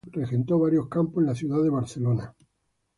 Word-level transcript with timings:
Anteriormente, 0.03 0.35
el 0.35 0.45
club 0.47 0.61
regentó 0.63 0.65
varios 0.65 0.89
campos 0.89 1.21
en 1.21 1.27
la 1.27 1.35
ciudad 1.35 1.61
de 1.61 1.69
Barcelona. 1.69 2.35